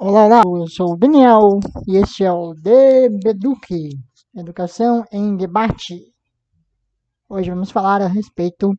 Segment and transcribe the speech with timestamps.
[0.00, 3.98] Olá, olá, eu sou o Daniel e este é o DBDUC,
[4.32, 6.14] Educação em Debate.
[7.28, 8.78] Hoje vamos falar a respeito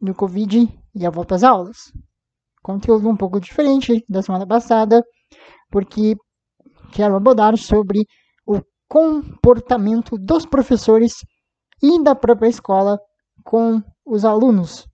[0.00, 1.78] do Covid e a volta às aulas.
[2.62, 5.02] Conteúdo um pouco diferente da semana passada,
[5.68, 6.14] porque
[6.92, 8.06] quero abordar sobre
[8.46, 11.26] o comportamento dos professores
[11.82, 13.00] e da própria escola
[13.42, 14.86] com os alunos.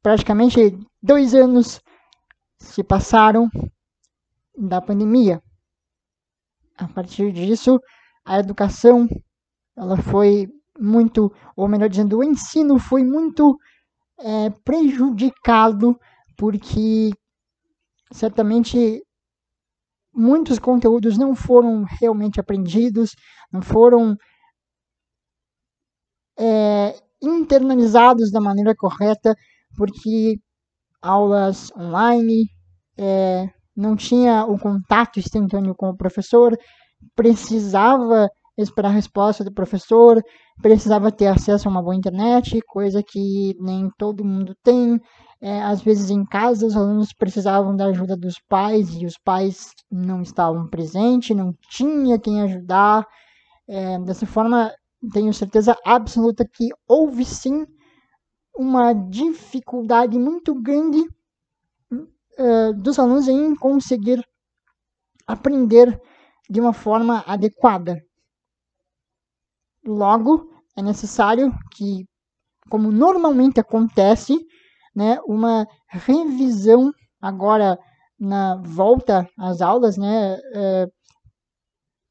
[0.00, 1.80] Praticamente dois anos
[2.66, 3.48] se passaram
[4.56, 5.42] da pandemia.
[6.76, 7.80] A partir disso,
[8.24, 9.08] a educação
[9.76, 13.56] ela foi muito, ou melhor dizendo, o ensino foi muito
[14.18, 15.98] é, prejudicado
[16.36, 17.10] porque
[18.12, 19.02] certamente
[20.14, 23.14] muitos conteúdos não foram realmente aprendidos,
[23.52, 24.16] não foram
[26.38, 29.34] é, internalizados da maneira correta,
[29.76, 30.38] porque
[31.02, 32.46] aulas online,
[32.98, 36.56] é, não tinha o contato instantâneo com o professor,
[37.14, 40.22] precisava esperar a resposta do professor,
[40.62, 44.98] precisava ter acesso a uma boa internet, coisa que nem todo mundo tem.
[45.40, 49.68] É, às vezes em casa os alunos precisavam da ajuda dos pais e os pais
[49.90, 53.06] não estavam presentes, não tinha quem ajudar.
[53.68, 54.72] É, dessa forma,
[55.12, 57.66] tenho certeza absoluta que houve sim
[58.56, 61.04] uma dificuldade muito grande
[62.82, 64.22] dos alunos em conseguir
[65.26, 66.00] aprender
[66.48, 68.00] de uma forma adequada.
[69.84, 72.04] Logo, é necessário que,
[72.68, 74.38] como normalmente acontece,
[74.94, 77.78] né, uma revisão agora
[78.18, 80.92] na volta às aulas, né, uh,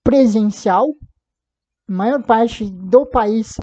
[0.03, 0.88] presencial.
[1.90, 3.56] A maior parte do país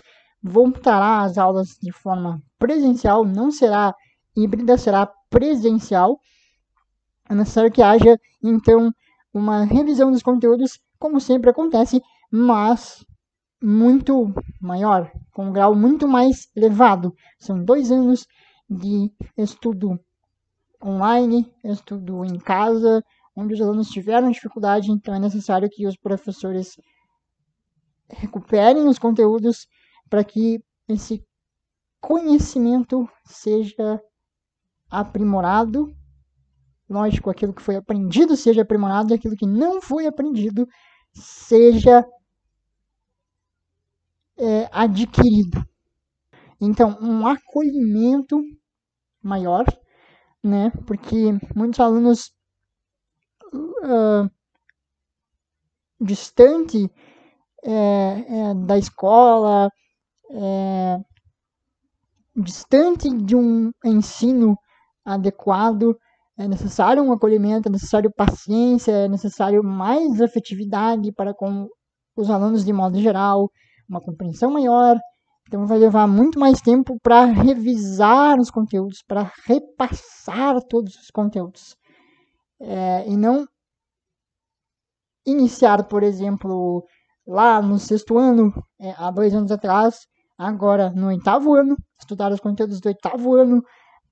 [0.43, 3.95] voltará às aulas de forma presencial, não será
[4.37, 6.19] híbrida, será presencial.
[7.33, 8.93] É necessário que haja, então,
[9.33, 13.03] uma revisão dos conteúdos, como sempre acontece, mas
[13.63, 17.15] muito maior, com um grau muito mais elevado.
[17.39, 18.27] São dois anos
[18.69, 19.99] de estudo
[20.85, 23.03] online, estudo em casa,
[23.35, 26.77] onde os alunos tiveram dificuldade, então é necessário que os professores
[28.11, 29.67] recuperem os conteúdos
[30.11, 31.25] para que esse
[31.99, 33.99] conhecimento seja
[34.91, 35.97] aprimorado.
[36.93, 40.69] Lógico, aquilo que foi aprendido seja aprimorado e aquilo que não foi aprendido
[41.15, 42.07] seja
[44.37, 45.65] é, adquirido.
[46.61, 48.39] Então, um acolhimento
[49.23, 49.65] maior,
[50.45, 50.71] né?
[50.87, 52.31] Porque muitos alunos
[53.55, 54.31] uh,
[55.99, 56.91] distante
[57.65, 59.71] é, é, da escola,
[60.31, 60.99] é,
[62.37, 64.57] distante de um ensino
[65.05, 65.97] adequado,
[66.43, 71.69] é necessário um acolhimento, é necessário paciência, é necessário mais afetividade para com
[72.17, 73.49] os alunos de modo geral,
[73.89, 74.99] uma compreensão maior.
[75.47, 81.77] Então vai levar muito mais tempo para revisar os conteúdos, para repassar todos os conteúdos.
[82.61, 83.47] É, e não
[85.25, 86.85] iniciar, por exemplo,
[87.27, 92.41] lá no sexto ano, é, há dois anos atrás, agora no oitavo ano, estudar os
[92.41, 93.63] conteúdos do oitavo ano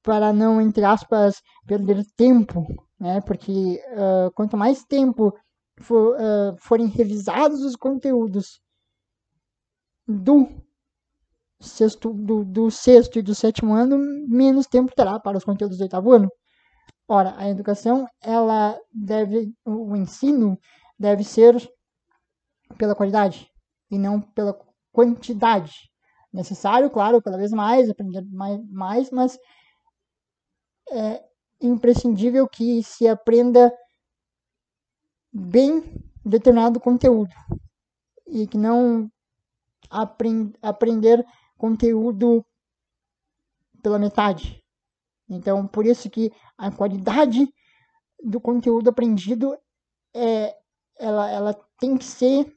[0.03, 2.67] para não, entre aspas, perder tempo,
[2.99, 3.21] né?
[3.21, 5.33] Porque uh, quanto mais tempo
[5.81, 8.61] for, uh, forem revisados os conteúdos
[10.07, 10.49] do
[11.61, 15.83] sexto, do, do sexto e do sétimo ano, menos tempo terá para os conteúdos do
[15.83, 16.29] oitavo ano.
[17.09, 20.59] Ora, a educação, ela deve, o ensino
[20.99, 21.57] deve ser
[22.79, 23.51] pela qualidade
[23.91, 24.57] e não pela
[24.93, 25.91] quantidade
[26.33, 29.39] necessário, claro, cada vez mais, aprender mais, mais mas
[30.91, 31.25] é
[31.61, 33.73] imprescindível que se aprenda
[35.33, 35.83] bem
[36.25, 37.35] determinado conteúdo
[38.27, 39.11] e que não
[39.89, 41.25] aprend, aprender
[41.57, 42.45] conteúdo
[43.83, 44.63] pela metade.
[45.29, 47.49] Então, por isso que a qualidade
[48.23, 49.57] do conteúdo aprendido
[50.15, 50.57] é,
[50.99, 52.53] ela, ela tem que ser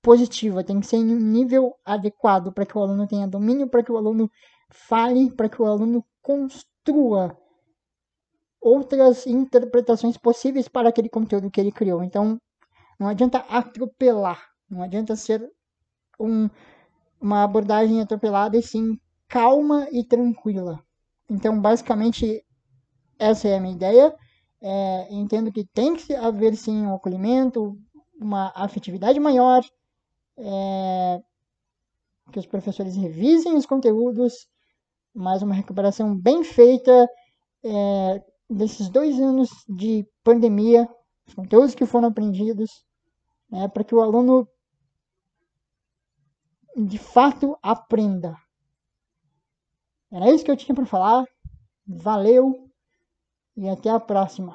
[0.00, 3.82] positiva, tem que ser em um nível adequado para que o aluno tenha domínio, para
[3.82, 4.30] que o aluno
[4.70, 7.36] fale, para que o aluno construa
[8.62, 12.02] outras interpretações possíveis para aquele conteúdo que ele criou.
[12.02, 12.38] Então,
[12.98, 15.44] não adianta atropelar, não adianta ser
[16.20, 16.48] um,
[17.20, 18.96] uma abordagem atropelada, e sim
[19.28, 20.78] calma e tranquila.
[21.28, 22.44] Então, basicamente,
[23.18, 24.14] essa é a minha ideia.
[24.60, 27.76] É, entendo que tem que haver sim um acolhimento,
[28.20, 29.60] uma afetividade maior,
[30.38, 31.20] é,
[32.30, 34.46] que os professores revisem os conteúdos,
[35.12, 37.08] mas uma recuperação bem feita,
[37.64, 38.22] é,
[38.54, 40.88] desses dois anos de pandemia,
[41.26, 42.84] os conteúdos que foram aprendidos,
[43.50, 44.48] né, para que o aluno
[46.76, 48.36] de fato aprenda.
[50.10, 51.24] Era isso que eu tinha para falar.
[51.86, 52.70] Valeu
[53.56, 54.50] e até a próxima.